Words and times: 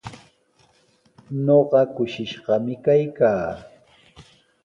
Ñuqa 1.43 1.81
kushishqami 1.95 2.73
kaykaa. 2.83 3.47